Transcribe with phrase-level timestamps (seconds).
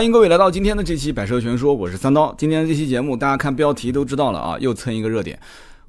[0.00, 2.34] 欢迎各位来到今天的这期《百车全说》，我是三刀。
[2.38, 5.38] 今天这期节目，大家看标题都知道了啊，又蹭一个热点。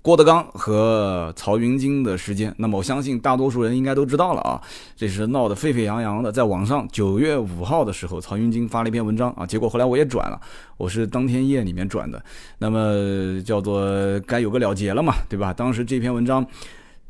[0.02, 4.62] 郭德纲和曹云金的时间，那么我相信大多数人应该都知道了啊，
[4.97, 6.29] 这是闹得沸沸扬扬的。
[6.29, 10.38] 在网上九月五号的时候，曹云金发了一篇文章啊，结果后来我也转了，
[10.75, 12.21] 我是当天夜里面转的，
[12.57, 13.82] 那么叫做
[14.28, 15.54] 该有个了结了嘛，对吧？
[15.54, 16.46] 当时这篇文章。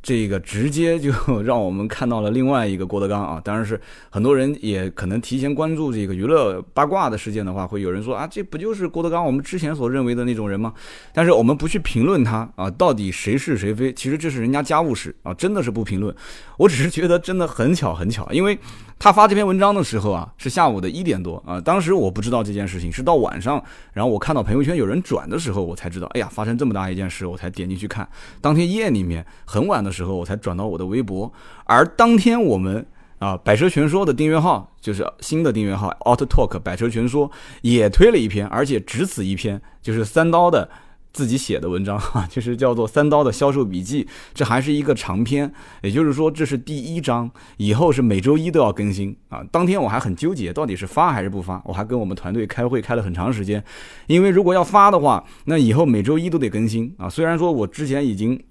[0.04, 1.11] 这个直接就
[1.43, 3.79] 让我们看到了另外一个郭德纲啊，当然是
[4.09, 10.74] 很多人也可能提前关注这个娱乐八卦的事件的话，会有人说啊，这不就是郭德纲我们之前所认为的那种人吗？
[11.14, 16.15] 但是我们不去评论他啊，到底谁是谁非，其实这是人家家务事啊，真的是不评论。
[16.57, 18.57] 我只是觉得真的很巧很巧，因为。
[19.04, 21.60] 他发这篇文章的时候啊，是下午的一点多啊。
[21.60, 23.60] 当时我不知道这件事情，是到晚上，
[23.93, 28.07] 然后我看到朋友圈有人转的时候，我才知道，哎呀，发生这么大一件事，我才点进去看。
[28.41, 31.31] 当天夜里面很晚的时候，我才转到我的微博。
[31.65, 32.86] 而当天我们
[33.19, 37.30] 啊，百车全说的订阅号，就是新的订阅号 Auto Talk 百车全说，
[37.61, 40.69] 也推了一篇，而且只此一篇，就是三刀的。
[41.13, 45.51] 自己写的文章哈， 就是叫做《三刀的销售笔记》，这还是一个长篇，
[45.81, 49.44] 也就是说这是第一章，以后是每周一都要更新啊。
[49.51, 53.61] 当天我还很纠结，到底是发还是不发，我还跟我们团队开会开了很长时间，
[54.07, 57.09] 因为如果要发的话，那以后每周一都得更新啊。
[57.09, 58.41] 虽然说我之前已经。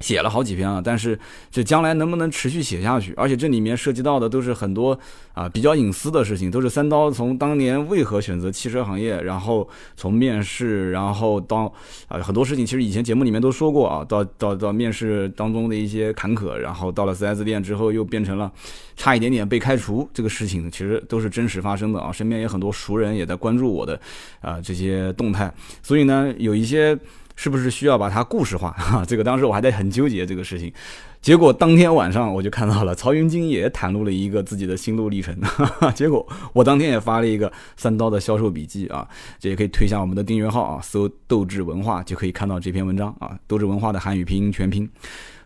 [0.00, 1.18] 写了好几篇啊，但是
[1.50, 3.14] 这将来能不能持续写下去？
[3.16, 4.98] 而且这里面涉及到的都是很多
[5.32, 11.72] 啊比较隐私的事情，都是三刀从当年为何选择汽车行业，然后从面试，然后到
[12.08, 18.52] 啊很多事情，其实以前节目里面都说过啊，到到到面试当中的一些坎坷，然后到了 4S 店之后又变成了
[18.96, 23.98] 差一点点被开除，这个事情其实都是真实发生的啊，身边也很多熟人也在关注我的
[24.42, 25.50] 啊这些动态，
[25.82, 26.98] 所以呢有一些。
[27.36, 28.70] 是不是需要把它故事化？
[28.72, 30.72] 哈， 这个当时我还在很纠结这个事情，
[31.20, 35.36] 结果当天晚上我就看到了曹云金也袒露了一个自己的心路历程，
[35.94, 39.06] 结果我当天也发了一个三刀的销售笔记啊，
[39.38, 44.88] 这也可以推向我们的订阅号啊，搜斗志文化就可以看到这篇文章啊，斗志文化的韩语拼音全拼。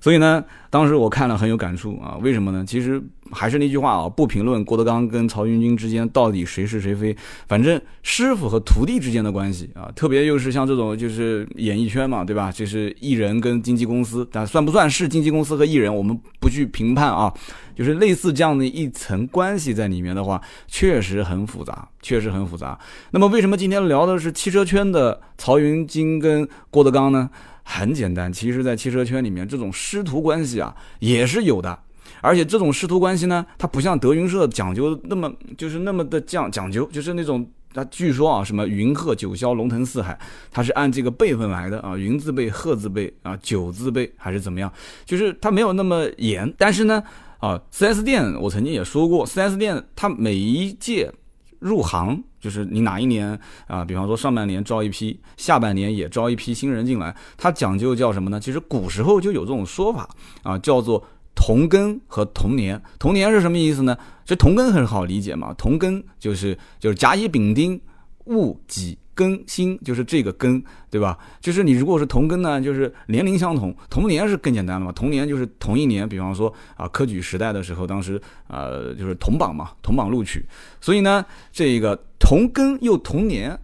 [0.02, 2.16] 所以呢，当时我看了很有感触啊。
[2.22, 2.64] 为什么呢？
[2.66, 3.02] 其实
[3.32, 12.50] 还是那句话啊，不评论郭德纲跟曹云金之间到底谁是谁非，反正师傅和徒弟之间的关系啊，特别又是像这种就是演艺圈嘛，对吧？
[12.52, 17.32] 就是艺人跟经纪公司，但算不算是经纪公司和艺人，我们不去评判啊。
[17.72, 22.78] 就是类似这样的一层关系在里面的话，确实很复杂，确实很复杂。
[23.10, 27.30] 那么为什么今天聊的是汽车圈的曹云金跟郭德纲呢？
[27.62, 31.78] 很简单，其实，在汽车圈里面，这种师徒关系啊也是有的。
[32.20, 40.18] 而且，这种师徒关系呢，它不像德云社讲究那么，就是那么的讲讲究，就是那种，它据说啊，什么云鹤九霄龙腾四海，
[40.50, 44.72] 它是按这个辈分来的啊，云字辈、鹤字辈啊、九字辈还是怎么样，
[45.04, 46.52] 就是它没有那么严。
[46.56, 47.02] 但是呢，
[47.38, 51.12] 啊，4S 店我曾经也说过，4S 店它每一届。
[51.60, 53.84] 入行就是你哪一年啊？
[53.84, 58.40] 比方说上半年招一批，下半年也招一批新人进来，它讲究叫什么呢？
[58.40, 60.08] 其实古时候就有这种说法
[60.42, 62.80] 啊，叫做同根和同年。
[62.98, 63.96] 同年是什么意思呢？
[64.24, 67.80] 这同根很好理解嘛，同根就是就是甲乙丙丁
[68.24, 68.98] 戊己。
[69.12, 71.18] 庚辛就是这个庚，对吧？
[71.42, 74.90] 就是你如果是同庚呢，就是年龄相同，同年是更简单了嘛。
[74.92, 78.18] 同年就是同一年，比方说啊，科举时代的时候，当时
[78.48, 80.42] 呃就是同榜嘛，同榜录取。
[80.80, 83.58] 所以呢，这个同庚又同年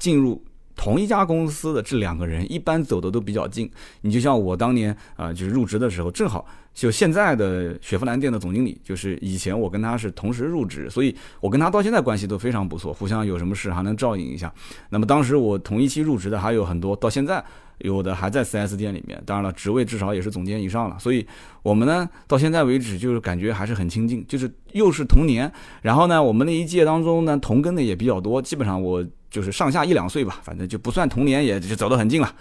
[0.00, 0.42] 进入
[0.74, 3.70] 同一家公司的这两个人，一般走的都比较近。
[4.00, 6.44] 你就像我当年啊，就是入职的时候，正好。
[6.78, 14.52] 就现在的雪佛兰店的总经理，就是以前我跟他是同时入职，所以我跟他到现在关系都非常不错，互相有什么事还能照应一下。
[14.88, 17.44] 那么当时我同一期入职的还有很多，到现在
[17.78, 20.96] 有的还在 4S 店里面，当然了，职位至少也是总监以上了。
[21.00, 21.26] 所以
[21.64, 25.52] 我们呢，到现在为止就是感觉还是很亲近，就是又是同年，
[25.82, 32.32] 然后呢，我们那一届当中呢，同根的也比较多，基本上我就是上下一两岁吧，反正就不算同年，也就走得很近了。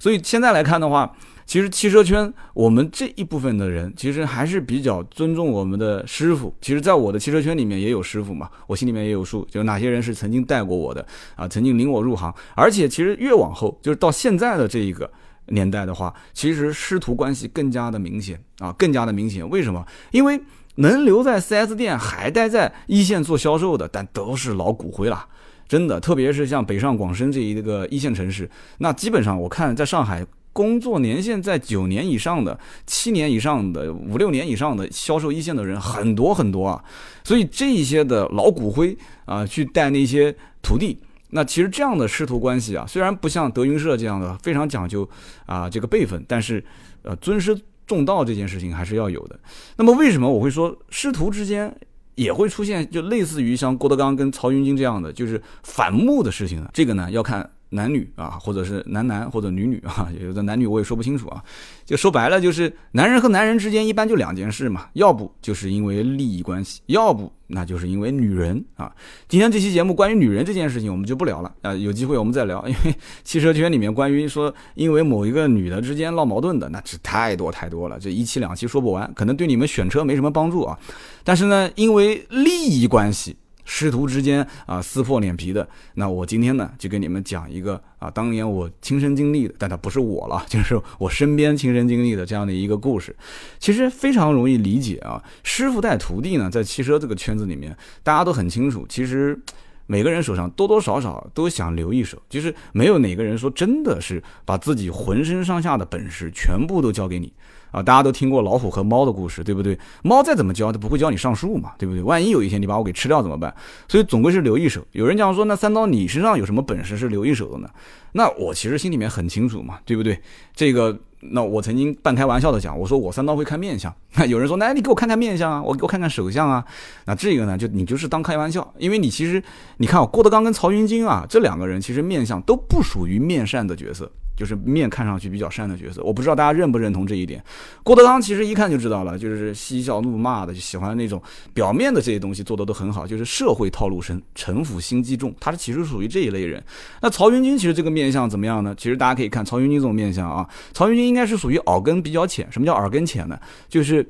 [0.00, 1.14] 所以现在来看的话。
[1.46, 6.54] 其实汽车圈，我们这一部分的人，其实还是比较尊重我们的师傅。
[6.60, 11.06] 其实，在我的汽车圈里面也有师傅嘛，我心里面也有数，就哪些人是曾经带过我的
[11.36, 12.34] 啊，曾经领我入行。
[12.54, 15.10] 而且，其实越往后，就是到现在的这一个
[15.48, 19.46] 年代的话，其实师徒关系更加的明显啊，更加的明显。
[19.50, 19.86] 为什么？
[20.12, 20.40] 因为
[20.76, 25.26] 能留在 4S 店还待在一线做销售的，但都是老骨灰了，
[25.68, 26.00] 真的。
[26.00, 30.26] 特别是像北上广深这一个一线城市，那基本上我看在上海。
[30.54, 36.82] 工作年限在九年以上的、七年以上的、五六年以上的销售一线的人很多很多啊，
[37.24, 40.96] 所以这一些的老骨灰啊，去带那些徒弟，
[41.30, 45.06] 那其实这样的师徒关系啊，虽然不像德云社这样的非常讲究
[45.44, 46.64] 啊这个辈分，但是
[47.02, 49.38] 呃尊师重道这件事情还是要有的。
[49.76, 51.74] 那么为什么我会说师徒之间
[52.14, 56.70] 也会出现就类似于像郭德纲跟曹云金这样的就是反目的事情呢？
[56.72, 57.50] 这个呢要看。
[57.74, 61.42] 男女啊，或者是男男或者女女啊， 有的男女我也说不清楚啊。
[61.84, 68.90] 就说白了，就是男人和男人之间一般就两件事嘛，要不就是因为利益关系，要不那就是因为女人啊。
[69.28, 72.66] 今天这期节目关于女人这件事情，我们就不聊了啊，有机会我们再聊。
[72.66, 80.78] 因为汽车圈里面关于说因为某一个女的之间闹矛盾的，那是太多太多了，这一期两期说不完，可能对你们选车没什么帮助啊。
[81.22, 83.36] 但是呢，因为利益关系。
[83.64, 93.14] 师徒之间啊撕破脸皮的，那我今天呢就给你们讲一个啊当年我亲身经历的，但它不是我了，就是我身边亲身经历的这样的一个故事，
[93.58, 95.22] 其实非常容易理解啊。
[95.42, 99.38] 师傅带徒弟呢，在汽车这个圈子里面，大家都很清楚，其实
[99.86, 107.32] 每个人手上多多少少都想留一手，就是没有哪个人说真的是把自己浑身上下的本事全部都交给你。
[107.70, 109.76] 啊，大家都听过老虎和猫的故事，对不对？
[110.04, 112.00] 猫再怎么教，它不会教你上树嘛，对不对？
[112.04, 113.52] 万一有一天你把我给吃掉怎么办？
[113.88, 114.80] 所以总归是留一手。
[114.92, 117.68] 有人讲说，那三刀你身上有什么本事是留一手的呢？
[118.12, 120.16] 那我其实心里面很清楚嘛，对不对？
[120.54, 120.96] 这个，
[121.30, 123.94] 那我曾经半开玩笑的讲，我说我三刀会看面相。
[124.16, 126.64] 那有人说，那你给我看看面相啊，我给我看看手相啊。
[127.06, 129.42] 那这个呢，就你就是当开玩笑，因为你其实
[129.78, 134.10] 你看，郭德纲跟曹云金啊，这两个人其实面相都不属于面善的角色。
[134.36, 137.42] 就是面看上去比较善的角色，我不知道大家认不认同这一点。
[137.82, 141.22] 郭德纲其实一看就知道了，就是嬉笑怒骂的，就喜欢那种
[141.52, 146.62] 表面的这些东西做的都很好，就是社会套路深，城府心机重，他是其实属于这一类人。
[147.00, 148.74] 那曹云金其实这个面相怎么样呢？
[148.76, 152.46] 其实大家可以看曹云金这种面相啊，曹云金应该是属于耳根比较浅。
[152.50, 153.38] 什么叫耳根浅呢？
[153.68, 154.06] 就是。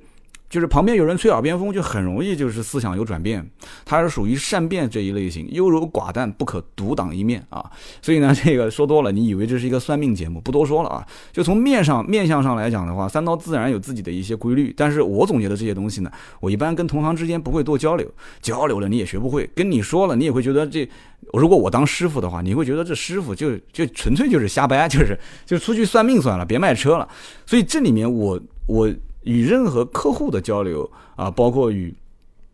[0.55, 3.45] 就是旁边有人吹耳边风，就很容易就是思想有转变。
[3.85, 7.69] 他是属于善变这一类型，优柔寡断，不可独当一面啊。
[8.01, 11.05] 所以呢， 这个说多了，你以为这是一个算命节目，不多说了啊。
[11.33, 14.73] 就从面上面相上来讲的话，三刀自然有自己的一些规律。
[14.77, 18.09] 但是我总结的这些东西呢，我一般跟同行之间不会多交流，
[18.41, 19.51] 交流了你也学不会。
[19.57, 20.89] 跟你说了，你也会觉得这，
[21.33, 27.09] 如果我当师傅的话，你会觉得这师傅就就纯粹就是瞎掰，就是就出去算命算了，别卖车了。
[27.45, 28.89] 所以这里面我我。
[29.25, 31.93] 与任何客户的交流啊，包括与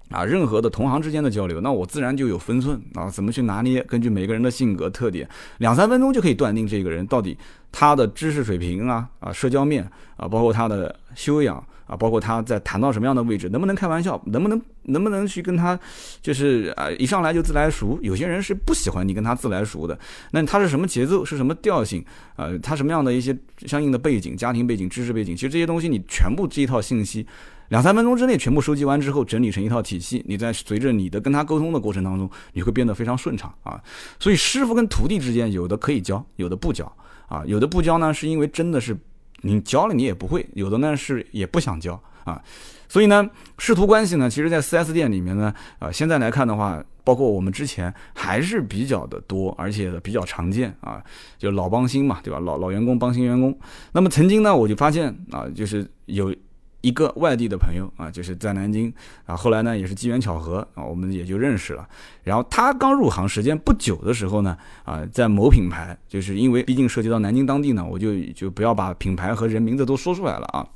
[0.09, 3.83] 啊任何的同行之间的交流，那我自然就有分寸啊，怎么去拿捏？
[3.85, 5.29] 根据每个人的性格特点，
[5.59, 7.37] 两三分钟就可以断定这个人到底
[7.71, 11.63] 他的知识水平啊啊社交面啊，包括他的修养。
[11.91, 15.77] 啊，包括他在谈到什么样的位置，能不能开玩笑，能不能能不能去跟他，
[16.23, 17.99] 就是啊，一上来就自来熟。
[18.01, 19.99] 有些人是不喜欢你跟他自来熟的。
[20.31, 22.05] 那他是什么节奏，是什么调性？
[22.37, 27.27] 呃，他什么样的一些相应的背景、家庭背景、知识背景，其实这些东西你全部这一套信息，
[27.71, 33.81] 两三分钟之内全部收集完之后，整理成一套体系，你在随着你的跟他沟通的过程当中，你会变得非常顺畅啊。
[34.21, 36.91] 所以师傅跟徒弟之间，有的可以教，有的不教
[37.27, 38.97] 啊，有的不教呢，是因为真的是。
[39.43, 42.43] 你教了你也不会，有的呢是也不想教啊，
[42.89, 43.29] 所以呢
[43.59, 51.03] 师徒关系呢，其实，在 4S 店里面呢，啊，现在来看的话，包括我们之前还是比较的多，而且比较常见啊，
[51.39, 52.39] 就老帮新嘛，对吧？
[52.39, 53.57] 老老员工帮新员工。
[53.93, 56.35] 那么曾经呢，我就发现啊，就是有。
[56.81, 58.93] 一个外地的朋友啊，就是在南京
[59.27, 61.87] 啊，后来呢也是机缘巧合啊，我们也就认识了。
[62.23, 70.67] 然后他刚入行时间不久的时候呢，啊，在某品牌，就是因为毕竟涉及到南京当地呢，我就就不要把品牌和人名字都说出来了啊。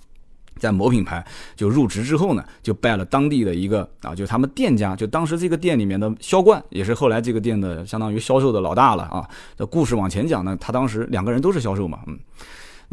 [0.58, 1.24] 在某品牌
[1.56, 9.28] 就入职之后呢，就拜了当地的一个啊，就他们店家，就当时这个店里面的销冠，也是后来这个店的相当于销售的老大了啊。
[9.56, 12.16] 这故事往前讲呢，他当时两个人都是销售嘛，嗯。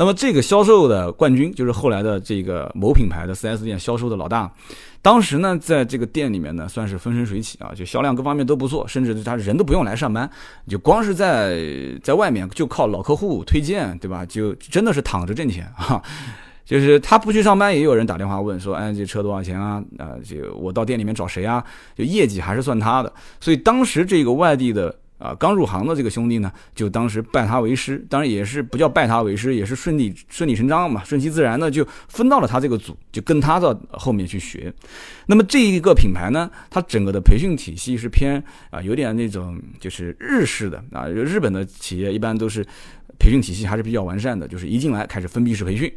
[0.01, 4.51] 那么这个销售的冠军就是后来的这个某品牌的 4S 店销售的老大，
[4.99, 10.27] 当时呢，在这个店里面呢，算是风生水起啊，就销量各方面都不错，甚至他人都不用来上班，
[10.67, 11.61] 就光是在
[12.01, 14.25] 在外面就靠老客户推荐，对吧？
[14.25, 16.01] 就真的是躺着挣钱啊！
[16.65, 19.83] 就是他不去上班，也有人打电话问说，哎，这车多少钱啊？
[19.99, 21.63] 啊，这我到店里面找谁啊？
[21.95, 24.95] 就业绩还是算他的，所以当时这个外地的。
[25.21, 34.73] 啊，刚入行的这个兄弟呢，就当时拜他为师，当然也是不叫拜他为师，也是顺理顺理成章嘛，顺其自然的就分到了他这个组，就跟他到后面去学。
[35.27, 42.65] 那么这一个品牌呢，它整个的培训体系是偏啊，有点那种就是日式的啊，日本的企业一般都是
[43.19, 45.91] 培训体系还是比较完善的，就是一进来开始封闭式培训。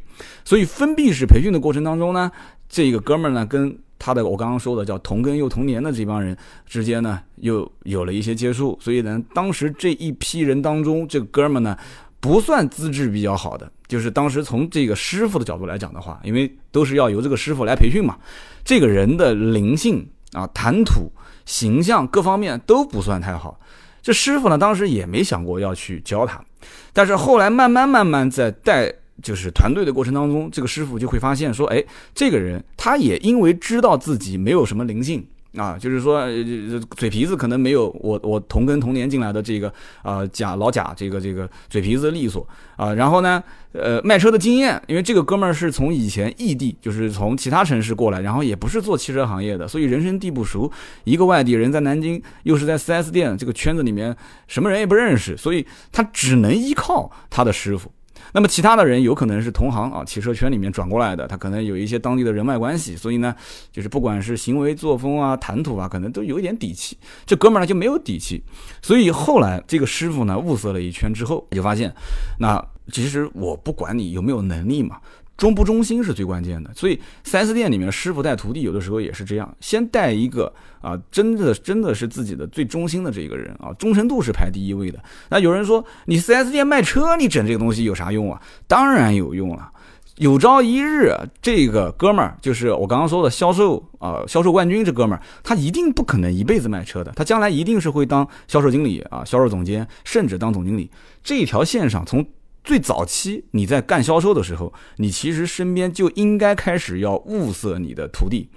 [0.45, 2.31] 所以封闭式培训的过程当中呢，
[2.75, 3.78] 这个哥们儿呢跟。
[3.97, 11.78] 他的我刚刚说的叫同根又同年的这帮人之间呢，又有了一些接触，所以呢，当时这一批人当中，这个哥们儿呢，
[12.21, 18.19] 不算资质比较好的，就是当时从这个师傅的角度来讲的话，因为都是要由这个师傅来培训嘛，
[18.62, 21.11] 这个人的灵性啊、谈吐、
[21.47, 23.59] 形象各方面都不算太好。
[24.02, 26.45] 这师傅呢，当时也没想过要去教他，
[26.93, 28.93] 但是后来慢慢慢慢在带。
[29.23, 31.83] 就是团队的过程当中，这个师傅就会发现说，哎，
[32.14, 35.25] 这个人他也因为知道自己没有什么灵性
[35.56, 36.26] 啊，就是说
[36.97, 42.44] 嘴皮子可能没有我我同根同年进来的这个啊贾老贾这个这个嘴皮子利索
[42.76, 43.40] 啊，然后呢，
[43.71, 50.68] 呃，卖车的经验，因为这个哥们儿是从以前异地，就是从其他城市过来，然后也不是做汽车行业的，所以人生地不熟，
[51.04, 54.16] 一个外地人在南京，又是在 4S 店这个圈子里面，
[54.49, 57.88] 什么人也不认识，所以他只能依靠他的师傅。
[58.33, 63.35] 那么其他的人有可能是同行啊，汽车圈里面转过来的，他可能有一些当地的人脉关系，所以呢，
[63.71, 66.97] 就是不管是行为作风啊、谈吐啊，可能都有一点底气。
[67.26, 68.43] 这哥们儿呢就没有底气，
[68.83, 71.95] 所以后来这个师傅呢物色了一圈之后，就发现，
[72.38, 74.99] 那其实我不管你有没有能力嘛。
[75.37, 85.03] 忠不忠心是最关键的，所以 4S 店里面师傅带徒弟，有的时候也是这样，先带一个啊，真的真的是自己的最忠心的这个人啊，忠诚度是排第一位的。
[85.29, 88.41] 那有人说，你 4S 店卖车，你整这个东西有啥用啊？
[88.69, 89.69] 当然有用了，
[90.19, 91.12] 有朝一日，
[91.43, 100.88] 这个哥们儿就是我刚刚说的销售啊，销售冠军这哥们儿，他一定不可能一辈子卖车的，他将来一定是会当销售经理啊，销售总监，甚至当总经理。
[101.25, 102.25] 这条线上从。
[102.64, 108.49] 最早期你在干销售的时候，你其实身边就应该开始要物色你的徒弟。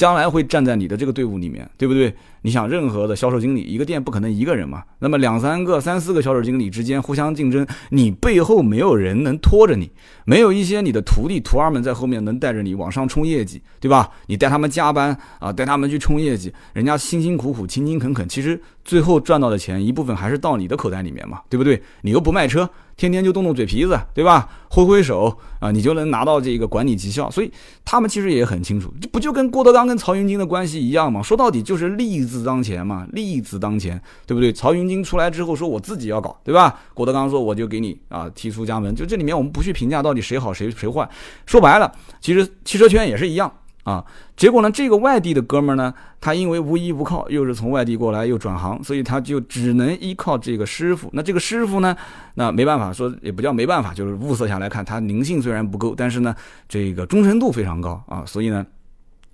[0.00, 2.10] 将来会站在你的这个队伍里面，对不对？
[2.40, 4.82] 你想，任何的销售经理，一个店不可能一个人嘛。
[5.00, 9.90] 那么两三个、三四个销售经理之间互相竞争，你背后没有人能拖着你，
[10.24, 14.08] 没有一些你的徒弟、徒儿们在后面能带着你往上冲业绩，对吧？
[14.28, 21.82] 你带他们加班啊，带他们去冲业绩，人家辛辛苦苦、勤勤恳恳，其实最后赚到的钱一部分还是到你的口袋里面嘛，对不对？
[22.00, 22.66] 你又不卖车，
[22.96, 24.48] 天天就动动嘴皮子，对吧？
[24.70, 27.30] 挥挥手啊，你就能拿到这个管理绩效。
[27.30, 27.52] 所以
[27.84, 29.89] 他们其实也很清楚，这不就跟郭德纲。
[29.90, 31.20] 跟曹云金的关系一样嘛？
[31.20, 34.52] 说到底就是利字当前嘛，利字当前，对不对？
[34.52, 36.78] 曹云金出来之后说我自己要搞，对吧？
[36.94, 38.94] 郭德纲说我就给你啊踢出家门。
[38.94, 41.10] 就这里面我们不去评价到底谁好谁谁坏。
[41.44, 44.04] 说白了，其实汽车圈也是一样啊。
[44.36, 51.10] 结果呢，这个外地的哥们儿呢，他因为无依无靠，又是从外地过来又转行，所以他就只能依靠这个师傅。
[51.12, 51.96] 那这个师傅呢，
[52.34, 56.32] 那没办法说也不叫没办法，就是物色下来看，他灵性虽然不够，但是呢，
[56.68, 58.64] 这个忠诚度非常高啊，所以呢。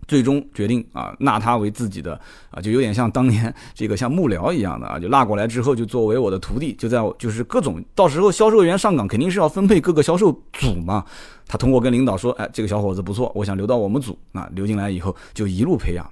[0.09, 2.19] 最终决定啊，纳他为自己的
[2.51, 11.05] 啊，就有点像当年这个像幕僚一样的啊，就拉过来之后就作为我的徒弟，就在就是各种到时候销售员上岗肯定是要分配各个销售组嘛。
[11.49, 14.19] 他通过跟领导说，哎，这个小伙子不错，我想留到我们组。
[14.33, 16.09] 那留进来以后就一路培养，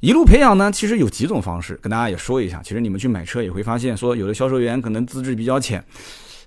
[0.00, 2.60] 一路培养呢，其实有几种方式，跟大家也说一下。
[2.62, 5.82] 其实你们去买车也会发现，说有的销售员可能资质比较浅。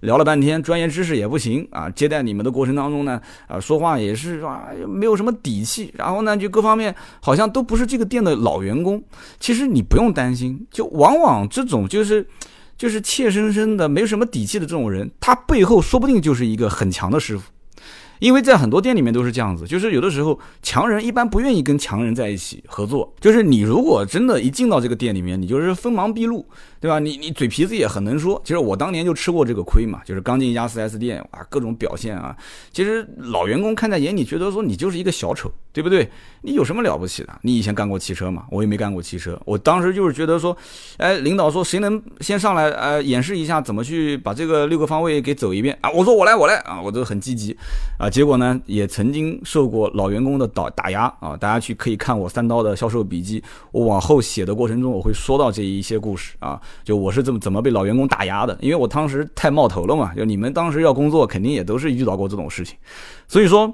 [0.03, 1.89] 聊了半天，专业知识也不行啊！
[1.89, 5.93] 接待你们的过程当中呢，啊，说话也是啊，没有什么底气。
[5.97, 9.01] 然后呢，就各方面好像都不是这个店的老员工。
[9.39, 12.27] 其实你不用担心，就往往这种就是，
[12.77, 17.49] 就是怯生生的、没有什么底气的这种人，他背后说不定就是一个很强的师傅。
[18.23, 23.13] 因为在很多店里面都是这样子，就是有的时候强人一般不愿意跟强人在一起合作。
[23.19, 26.45] 就是你如果真的一进到这个店里面，你就是锋芒毕露，
[26.79, 26.99] 对吧？
[26.99, 28.41] 你你嘴皮子也很能说。
[28.45, 32.33] 其实我当年就吃过这个亏嘛，就是刚进一家 4S 店，啊，各种表现啊。
[32.71, 36.09] 其实老员工看在眼里，觉得说你就是一个小丑，对不对？
[36.43, 37.39] 你有什么了不起的？
[37.41, 38.45] 你以前干过汽车吗？
[38.49, 39.37] 我也没干过汽车。
[39.43, 40.55] 我当时就是觉得说，
[40.95, 45.89] 哎，领导说谁能先上来，呃，演示一下怎么去把这个六个方位给走一遍啊？
[45.91, 47.57] 我说我来，我来啊，我都很积极
[47.99, 48.09] 啊。
[48.13, 51.35] 结果呢，也曾经受过老员工的打打压啊！
[51.35, 56.61] 大家去可以看我三刀的销售笔记，我往后写的过程中，我会说到这一些故事啊。
[56.83, 60.13] 就我是怎么怎么被老员工打压的，因为我当时太冒头了嘛。
[60.13, 62.77] 就你们当时要工作，肯定也都是遇到过这种事情。
[63.27, 63.73] 所以说，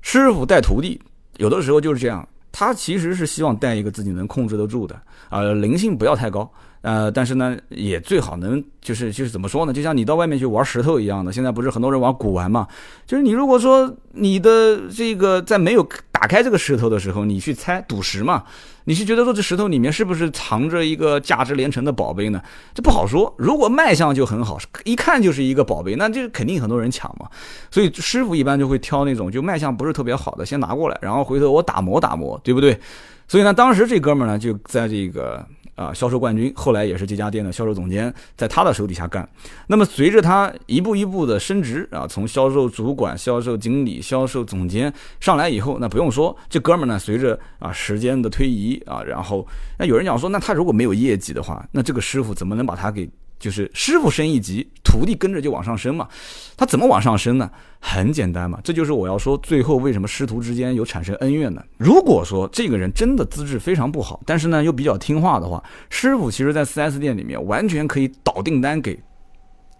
[0.00, 0.98] 师傅带徒弟，
[1.36, 4.98] 有的时候就是这样，他其实是希望带一个自己能控制得住的
[5.28, 6.50] 啊，灵性不要太高。
[6.84, 9.72] 呃，但是呢，也最好能就是就是怎么说呢？
[9.72, 12.68] 就像你到外面去玩石头一样的，现在不是很多人玩古玩嘛？
[13.06, 18.44] 就是你如果说你的这个在没有打开这个石头的时候，你去猜赌石嘛，
[18.84, 22.42] 你是觉得说这石头里面是不是藏着一个价值连城的宝贝呢？
[22.74, 23.34] 这不好说。
[23.38, 27.26] 如果卖相就很好，一看就是一个宝贝，那就肯定很多人抢嘛。
[27.70, 32.78] 所以师傅一般就会挑那种就卖相不是特别好的，先拿过来，然后回头我打磨打磨，对不对？
[33.26, 35.42] 所以呢，当时这哥们儿呢就在这个。
[35.74, 39.28] 啊，销售冠军，后来也是这家店的销售总监，在他的手底下干。
[39.66, 49.46] 那么随着他一步一步的升职啊，从销售主管、销售经理、销售总监上来以后，那不用说，这哥们呢，随着啊时间的推移啊，然后
[49.78, 53.08] 那有人讲说，那他如果没有业绩的话，那这个师傅怎么能把他给？
[53.44, 56.08] 就是师傅升一级，徒弟跟着就往上升嘛。
[56.56, 57.50] 他怎么往上升呢？
[57.78, 61.62] 很简单嘛，这就是我要说，最后为什么师徒之间有产生恩怨呢？
[61.76, 68.98] 如果说这个人真的资质非常不好，但是呢又比较听话的话，师傅其实在 4S 店里面完全可以导订单给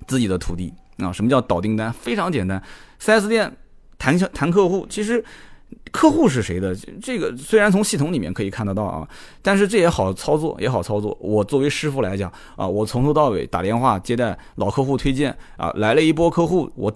[0.06, 1.11] 自己的徒弟啊。
[1.11, 1.90] 什么叫导订单？
[1.90, 2.62] 非常简单
[3.00, 3.50] ，4S 店
[3.97, 5.25] 谈谈客户，其实
[5.94, 6.74] 客户是谁的？
[7.00, 9.08] 这个虽然从系统里面可以看得到啊，
[9.40, 11.16] 但是这也好操作，也好操作。
[11.20, 16.92] 我作为师傅来讲啊，我从头到尾打电话接待老客户推荐啊，来了一波客户，我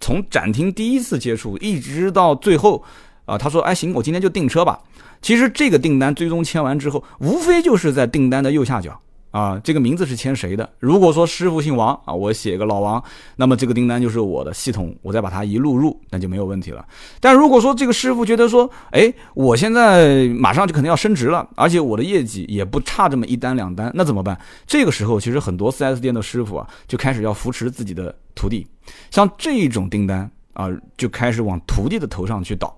[0.00, 2.84] 从展厅第一次接触一直到最后
[3.24, 4.78] 啊，他说哎行，我今天就订车吧。
[5.22, 9.00] 其实这个订单最终签完之后，无非就是在订单的右下角。
[9.32, 10.68] 啊，这个名字是签谁的？
[10.78, 13.02] 如果说师傅姓王啊，我写个老王，
[13.34, 16.86] 那么这个订单就是我的系统，我再把它一录入，那就没有问题了。
[17.18, 24.38] 但如果说这个师傅觉得说，哎，我现在马上就可能要升职了，而且我的业绩也不差这么一单两单，那怎么办？
[24.66, 28.66] 这个时候其实很多 4S 店的师傅啊，就开始要扶持自己的徒弟，
[29.10, 32.76] 像这种订单啊，就开始往徒弟的头上去倒。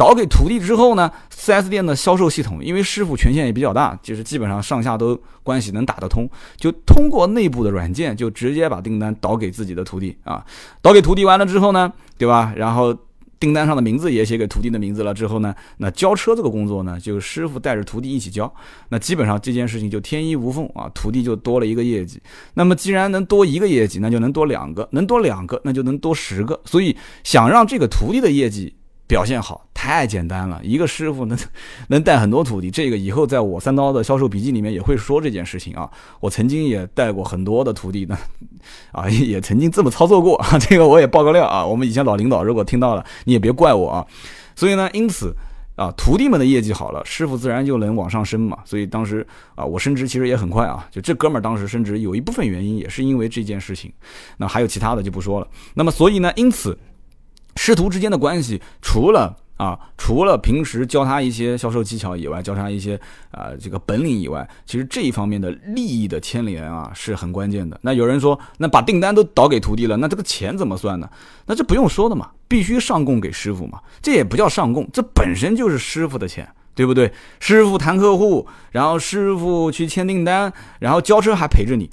[0.00, 6.26] 导给徒弟之后呢，4S 店的销售系统，因为师傅权限也比较大，就是基本上上下都关系能打得通，
[6.56, 10.42] 就通过内部的软件，就直接把订单导给自己的徒弟啊。
[10.80, 12.54] 导给徒弟完了之后呢，对吧？
[12.56, 12.96] 然后
[13.38, 18.50] 订单上的名字也写给徒弟的名字了之后呢，那交车这个工作呢，就师傅带着徒弟一起交。
[18.88, 22.18] 那基本上这件事情就天衣无缝啊，徒弟就多了一个业绩。
[22.54, 26.58] 那么既然能多一个业绩，那就能多两个，能多两个，那就能多十个。
[26.64, 28.74] 所以想让这个徒弟的业绩。
[29.10, 31.36] 表现好太简单了，一个师傅能
[31.88, 35.90] 能带很多徒弟，这个以后在我三刀的销售笔记里面也会说这件事情啊。
[36.20, 38.16] 我曾经也带过很多的徒弟呢，
[38.92, 40.56] 啊，也曾经这么操作过啊。
[40.62, 44.06] 这个我也爆个料啊，我们以前老领导如果听到了，你也别怪我啊。
[44.54, 45.34] 所以呢，因此
[45.74, 48.58] 啊，徒弟们的业绩好了，师傅自然就能往上升嘛。
[48.64, 49.26] 所以当时
[49.56, 50.86] 啊，我升职其实也很快啊。
[50.92, 53.92] 就这哥们儿当时升职有一部分原因也是因为这件事情，
[54.36, 55.48] 那还有其他的就不说了。
[55.74, 56.78] 那么所以呢，因此。
[57.70, 62.98] 师徒之间的关系，除了啊，除了平时教他一些销售技巧以外，教他一些
[63.30, 67.78] 啊这个本领以外，其实这一方面的利益的牵连啊是很关键的。
[67.80, 71.08] 那有人说，那把订单都倒给徒弟了，那这个钱怎么算呢？
[71.46, 73.78] 那这不用说的嘛，必须上供给师傅嘛。
[74.02, 77.12] 这也不叫上供，这本身就是师傅的钱，对不对？
[77.38, 81.88] 师傅谈客户，然后师傅去签订单，然后交车还陪着你。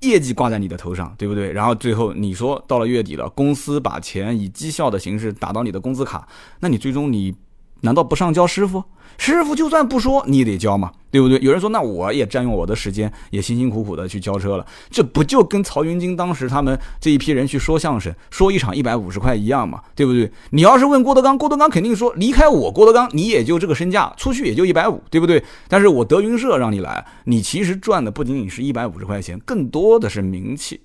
[0.00, 1.52] 业绩挂在你的头上，对不对？
[1.52, 6.28] 然后最后你说到了月底了，公司把钱以绩效的形式打到你的工资卡，
[6.60, 7.34] 那你最终你
[7.82, 8.82] 难道不上交师傅？
[9.18, 11.38] 师傅就算不说，你也得交嘛，对不对？
[11.40, 20.30] 有人说，那我也占用我的时间，也辛辛苦苦的去交车了，这不就跟曹云金当时他们这一批人去说相声，说一场一百五十块一样嘛，对不对？
[20.50, 25.42] 你要是问郭德纲，郭德纲肯定说，离开我郭德纲，你也就这个身价，出去也就一百五，对不对？
[25.68, 30.80] 但是我德云社让你来，你其实赚的不仅仅是一百五十块钱，更多的是名气。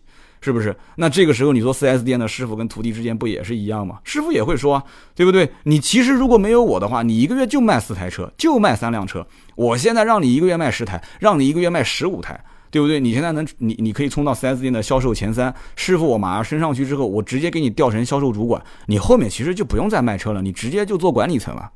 [0.45, 0.75] 是不是？
[0.95, 3.97] 那这个时候你说 4S 店的师傅跟徒弟之间不也是一样吗？
[4.03, 4.79] 师傅也会说，
[5.15, 5.51] 对不对？
[5.63, 9.25] 你其实如果没有我的话，你一个月就卖四台车，就卖三辆车。
[9.55, 12.39] 我现在让你一个月卖十台，让你一个月卖十五台。
[12.71, 12.99] 对不对？
[12.99, 21.71] 你现在能你你可以冲到 4S 店的销售前三，师傅我马上升上去之后，我直接给你调成销售主管，你后面其实就不用再卖车了，你直接就做管理层了。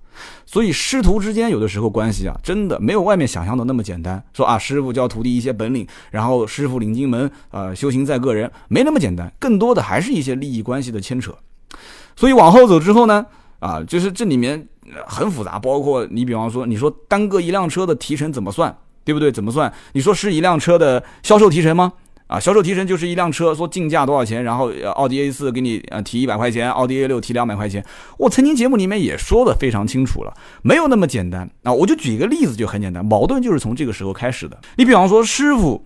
[0.45, 4.23] 所以师徒之间有的时候关系啊，真的没有外面想象的那么简单。
[4.34, 11.36] 说啊，师傅教徒弟一些本领，然后师傅领进门，呃，修行在个人，没那么简单，更多的还是一些利益关系的牵扯。
[12.15, 13.25] 所以往后走之后呢，
[13.60, 14.67] 啊，就是这里面
[15.05, 18.75] 很复杂，包括你比方说，你说单个一辆车的提成怎么算？
[19.05, 19.32] 对不对？
[19.32, 19.73] 怎么算？
[19.93, 21.93] 你说是一辆车的销售提成吗？
[22.30, 27.84] 啊，销售提成就是一辆车说进价多少钱，然后奥迪 A 四给你呃提一百块钱，奥迪 A 六提两百块钱。
[28.18, 31.74] 我曾经节目里面也说的非常清楚了，没有那么简单啊。
[31.74, 34.58] 我就举一个例子就很简单，矛盾就是从这个时候开始的。
[34.78, 35.84] 你比方说师傅。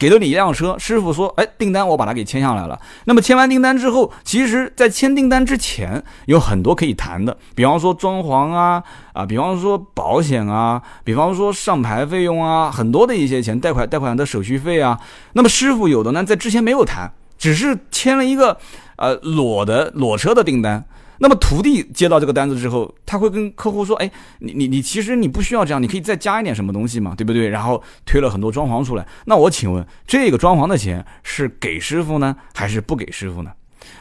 [0.00, 8.82] 给了你一辆车，师傅说：“哎，订单我把它给签下来了。”那么签完订单之后，其实，在签订单之前有很多可以谈的，比方说装潢啊，
[9.12, 14.98] 啊，比方说保险啊，比方说上牌费用啊，很多的一些钱，贷款贷款的手续费啊。
[15.34, 18.56] 那么师傅有的呢，在之前没有谈，只是签了一个
[18.96, 20.82] 呃裸的裸车的订单。
[21.22, 29.06] 那么徒弟接到这个单子之后，他会跟客户说：“哎，你你你，其实你不需要这样，你可以再加一点什么东西嘛，对不对？”然后推了很多装潢出来。
[29.26, 33.50] 那我请问，这个装潢的钱是给师傅呢，还是不给师傅呢？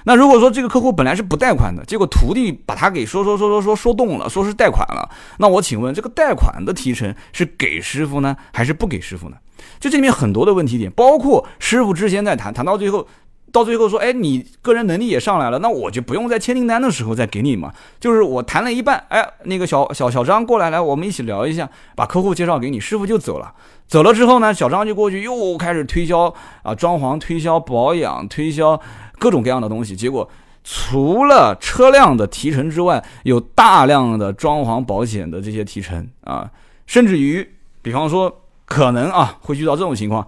[0.06, 9.36] 那如果说这个客户本来是不贷款的，结果徒弟把他给说说说说说说动了，说是贷款了，那我请问，这个贷款的提成是给师傅呢，还是不给师傅呢？
[9.78, 13.06] 就这里面很多的问题点，包括师傅之前在谈谈到最后。
[13.52, 17.74] 到最后说，哎，你个人能力也上来了，那我就不用在签订单的时候再给你嘛。
[18.00, 23.54] 就是我谈了一半，哎，那个小小小张过来，来，我们一起聊一下，把客户介绍给你，师傅就走了。
[23.88, 28.80] 走了之后呢，小张就过去又开始推销啊，装潢、推销保养、推销
[29.18, 29.96] 各种各样的东西。
[29.96, 30.30] 结果
[30.64, 36.50] 除了车辆的提成之外，有大量的装潢保险的这些提成啊，
[36.86, 37.48] 甚至于，
[37.82, 40.28] 比方说可能啊会遇到这种情况，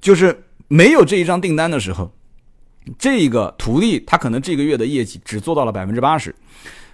[0.00, 0.44] 就是。
[0.72, 2.12] 没有这一张订单的时候，
[2.96, 6.32] 这个徒弟他可能这个月的业绩只做到了百分之八十，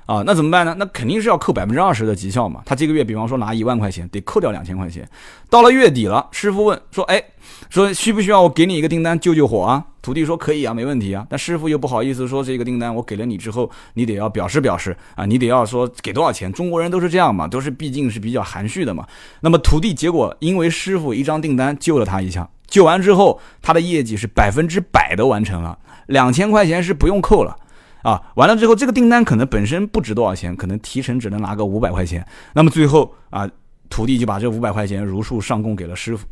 [0.06, 0.74] 啊，那怎么办呢？
[0.78, 2.62] 那肯定是要扣百分之二十的绩效嘛。
[2.64, 5.06] 他这个月比方说拿一万块钱，得扣掉两千块钱。
[5.50, 7.22] 到了月底了，师傅问说：“哎，
[7.68, 16.50] 说需不需要我给你一个订单救救火啊？”徒弟说：“可以啊，没问题啊。”但师傅又不好意思说这个订单我给了你之后，你得要表示表示啊，你得要说给多少钱。
[16.52, 19.06] 中国人都是这样嘛，都是毕竟是比较含蓄的嘛。
[19.40, 27.56] 那么徒弟结果因为师傅一张订单救了他一下，救完之后他的业绩是百分之百的完成了，两千块钱是不用扣了。
[28.02, 32.24] 啊，完了之后，这个订单可能本身不值多少钱，可能提成只能拿个五百块钱。
[32.52, 33.48] 那么最后啊，
[33.90, 36.24] 徒弟就把这五百块钱如数上供给了师傅，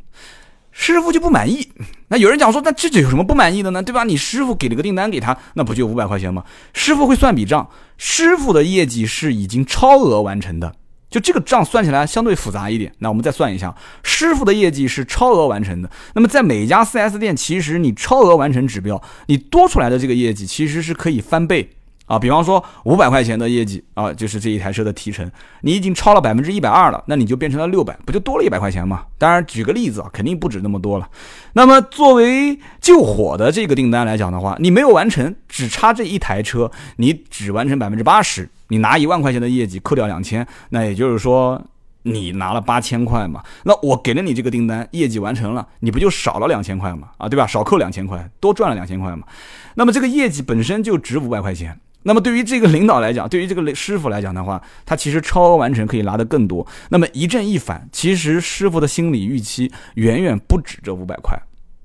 [0.71, 1.69] 师傅就不满意。
[2.07, 3.83] 那有人讲说，那这有什么不满意的呢？
[3.83, 4.05] 对吧？
[4.05, 6.45] 你师傅给了个订单给他，那不就五百块钱吗？
[6.73, 10.73] 师傅会算笔账，师傅的业绩是已经超额完成的。
[11.15, 13.73] 就这个账算起来相对复杂一点，那我们再算一下，
[14.03, 15.89] 师傅的业绩是超额完成的。
[16.17, 21.71] 那么在每家 4S 店，其实你超额完成指标，你多出来的这个业绩其实是可以翻倍
[22.07, 22.19] 啊。
[22.19, 29.05] 比方说五百块钱的业绩啊，就是这一台车的提成，你已经超了百分之一百二了，那你就变成了六百，不就多了一百块钱吗？
[29.17, 31.09] 当然，举个例子啊，肯定不止那么多了。
[31.53, 38.51] 那么作为救火的这个订单来讲的话，你没有完成，只差这一台车，你只完成百分之八十。
[38.69, 41.63] 你拿一万块钱的业绩扣掉两千，那也就是说
[42.03, 43.43] 你拿了八千块嘛？
[43.63, 47.09] 那我给了你这个订单，业绩完成了，你不就少了两千块嘛？
[47.19, 47.47] 啊，对吧？
[47.47, 49.27] 少扣两千块，多赚了两千块嘛？
[49.75, 51.79] 那么这个业绩本身就值五百块钱。
[52.07, 56.67] 那么对于这个领导来讲，对于这个师傅来讲的话，他其实超额完成可以拿得更多。
[56.91, 61.35] 那么一正一反，其实师傅的心理预期远远不止这五百块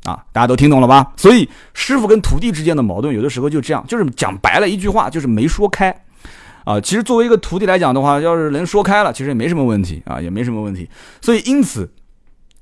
[0.04, 0.22] 啊！
[0.34, 1.14] 大家都听懂了吧？
[1.16, 5.96] 所以师傅跟徒弟之间的矛盾，有的时候就这样，就是讲白了一句话，就是没说开。
[6.66, 10.90] 啊，其实作为一个徒弟来讲的话，要是能说开了，其实也没什么问题啊，也没什么问题。
[11.22, 11.90] 所以因此。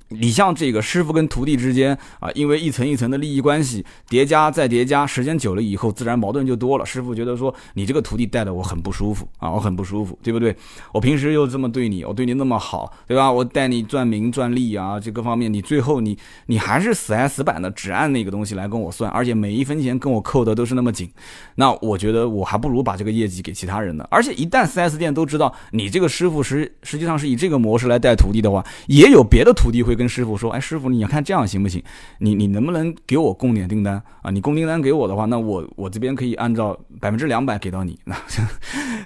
[0.09, 6.85] 你像这个师傅跟徒弟之间啊，因为一层一层的利益关系叠加再叠加，时间久了以后，自然矛盾就多了。
[6.85, 10.55] 师傅觉得说，你这个徒弟带的我很不舒服啊，我很不舒服，对不对？
[10.93, 13.29] 我平时又这么对你，我对你那么好，对吧？
[13.29, 21.09] 我带你赚名赚利啊，这个方面，你最后你你还是死挨死板的，只按那个东西来跟我算，而且每一分钱跟我扣的都是那么紧。
[21.55, 24.07] 那我觉得我还不如把这个业绩给其他人呢。
[24.09, 29.96] 而且一旦 4S 店都知道你这个师傅实实际上是以这个模式来带徒弟的话，也有别的徒弟会。
[29.97, 31.83] 跟师傅说，哎，师傅，你看这样行不行？
[32.19, 34.31] 你你能不能给我供点订单啊？
[34.31, 37.99] 你供订单给我的话，那我我这边可以按照百分之两百给到你。
[38.05, 38.15] 那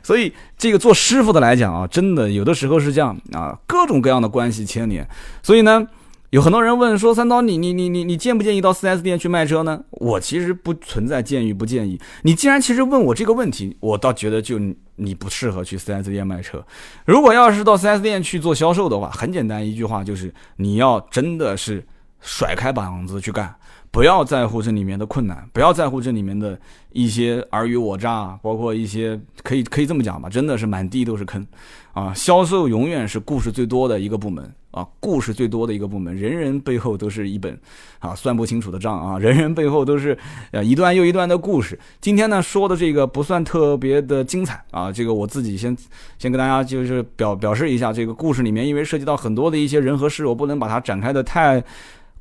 [0.04, 5.08] 所以这个做师傅的来讲啊，真的有的时候是这样啊，各种各样的关系牵连。
[5.41, 5.88] 所以呢。
[6.32, 12.00] 有很多人问说：“三刀，你你你你你建不建议到 4S 店去卖车呢？”我其实不存在建议不建议。
[12.24, 14.58] 你既然其实问我这个问题，我倒觉得就
[14.96, 16.65] 你不适合去 4S 店卖车。
[17.04, 21.86] 如果要是到 4S 店去做销售的话，很简单一句话就是你要真的是
[22.22, 23.54] 甩开膀子去干，
[23.91, 26.58] 不要在乎这里面的困难，不要在乎这里面的
[26.93, 31.45] 一些尔虞我诈，包括一些可以可以这么讲吧，真的是满地都是坑
[31.91, 32.13] 啊！
[32.13, 34.49] 销售永远是故事最多的一个部门。
[34.71, 37.60] 啊，故事最多的一个部门，人人背后都是一本
[37.99, 40.17] 啊算不清楚的账啊， 人人背后都是
[40.51, 41.77] 呃一段又一段的故事。
[41.99, 45.75] 今天呢说的这个不算特别的精彩啊，这个我自己先
[46.17, 51.62] 先跟大家就是表表示一下，这个故事里面因为涉及到很多的一些人和事，我不能把它展开的太。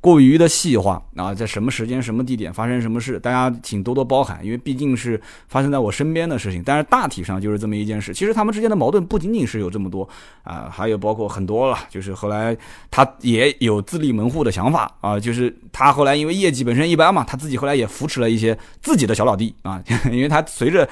[0.01, 6.63] 过于的细化啊，在什么时间、什么地点发生什么事，大家请多多包涵，因为毕竟是发生在我身边的事情。
[6.65, 8.11] 但是大体上就是这么一件事。
[8.11, 10.09] 其实他们之间的矛盾不仅仅是有这么多
[10.43, 11.77] 啊，还有包括很多了。
[11.87, 12.57] 就是后来
[12.89, 19.79] 他也有自立门户的想法啊，就是他后来因为业绩本身一般嘛，他自己后来也扶持了一些自己的小老弟啊，
[20.11, 20.89] 因为他随着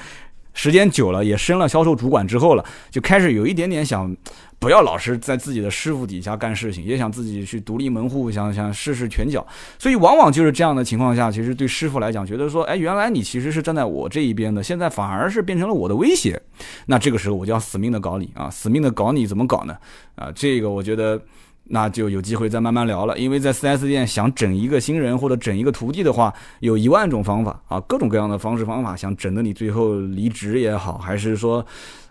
[0.54, 4.16] 时间久了，也升了销售主管之后了，就开始有一点点想。
[4.60, 9.44] 不要老是在自己的师傅底下干事情，也想自己去独立门户，想想试试拳脚。
[9.78, 16.38] 所以往往就是这样的情况下，其实对师傅来讲，觉得说，哎，原来你其实是站在我这一边的，现在反而是变成了我的威胁。
[16.84, 19.74] 那这个时候我就要死命的搞你啊，死命的搞你，怎么搞呢？
[20.14, 21.18] 啊，这个我觉得
[21.64, 23.16] 那就有机会再慢慢聊了。
[23.18, 31.64] 因为在 4S 店想整一个新人或者整一个徒弟的话，有一万种方法啊，各种各样的方式方法，想整的你最后离职也好，还是说。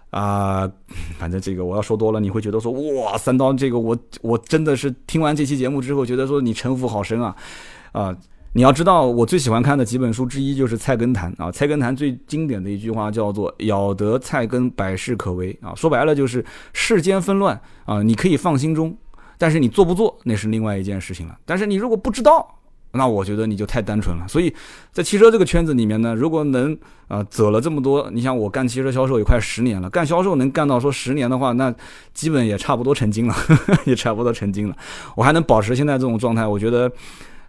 [0.09, 0.69] 啊，
[1.17, 7.35] 反正这个我要说多了，你会觉得说哇，三刀这个我我真的是听完这期节目之后，觉得说你城府好深啊，
[7.91, 8.15] 啊，
[8.53, 16.43] 你要知道我最喜欢看的几本书之一就是《菜根谭》啊，《菜根谭》最经典的一句话叫做“咬得菜根，百事可为”啊，说白了就是
[16.73, 18.97] 世间纷乱啊，你可以放心中，
[19.37, 22.55] 但是你做不做那是另外一件事情了，但是你如果不知道。
[22.91, 24.53] 那我觉得你就太单纯了，所以
[24.91, 26.75] 在汽车这个圈子里面呢，如果能
[27.07, 31.73] 啊走了这么多，你像我干汽车销售也快十年了，干销售能干到说十年的话，那
[32.13, 33.35] 基本也差不多成精了，
[33.85, 34.75] 也差不多成精了。
[35.15, 36.91] 我还能保持现在这种状态，我觉得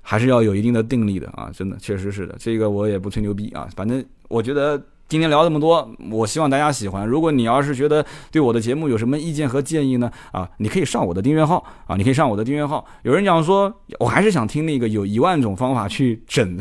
[0.03, 7.05] 还是要有一定的定力的啊，真的确实是的，这个我也不吹牛逼啊，反正我觉得今天聊这么多，我希望大家喜欢。
[7.05, 10.09] 如果你要是觉得对我的节目有什么意见和建议呢？
[10.31, 11.57] 啊，你可以上我的订阅号
[11.89, 12.87] 啊，你可以上我的订阅号。
[13.03, 16.57] 有人讲说，我还是想听那个有一万种方法去 整，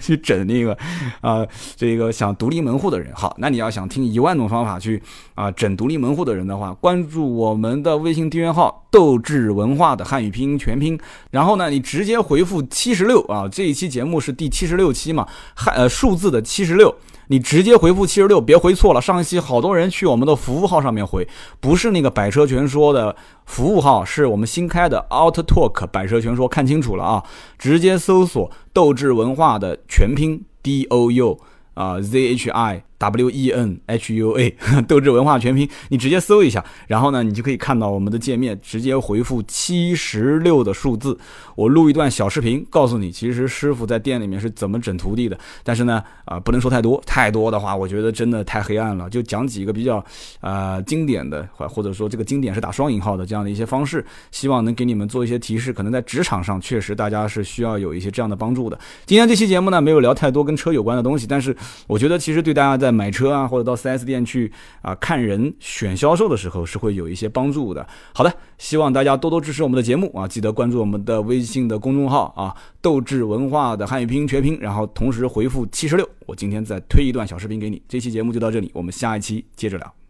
[0.00, 0.76] 去整那个
[1.20, 3.14] 啊，这个想独立门户的人。
[3.14, 5.00] 好，那你要想听一万种方法去
[5.36, 10.98] 啊整独立门户的人的话，关注我们的微信订阅号“斗志文化”的汉语拼音全拼，
[11.30, 16.92] 然后呢，你直接回复七十六啊，这一期节目是第七十六期嘛，汉呃数字的七十六。
[17.32, 19.00] 你直接回复七十六，别回错了。
[19.00, 21.26] 上一期好多人去我们的服务号上面回，
[21.60, 23.16] 不是那个百车全说的
[23.46, 27.24] 服务号，是我们新开的 Out Talk 百车全说，看清楚了啊！
[27.58, 31.40] 直接搜索斗志文化的全拼 D O U
[31.72, 32.84] 啊 Z H I。
[33.02, 41.18] W E N H U A， 斗志文化全拼，你直接搜一下，然后呢，你就可以看到我们的界面，直接回复七十六的数字，
[41.56, 45.36] 我录一段小视频，告诉你，其实师傅在店里面是怎么整徒弟的。
[45.64, 50.04] 但是呢，啊，不能说太多，太多的话，我觉得真的太黑暗了，就讲几个比较
[50.40, 55.72] 啊经典的，或者说这个经典是打双引号的这样的一些方式，希望能给你们做一些提示。
[55.72, 58.78] 可能在职场上，确实大家是需要有一些这样的帮助的。
[59.06, 61.56] 今天这期节目呢，没有聊太多跟车有关的东西，但是
[61.88, 64.52] 我觉得其实对大家在买车啊，或者到 4S 店去
[64.82, 67.86] 啊看人选销售的时候，是会有一些帮助的。
[68.14, 77.80] 好的，希望大家多多支持我们的节目啊，记得关注我们的微信的公众号啊，斗志文化的汉语拼音全拼，然后同时回复七十六，我今天再推一段小视频给你。
[77.88, 80.01] 这期节目就到这里，我们下一期接着聊。